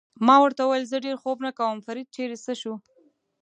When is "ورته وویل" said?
0.43-0.89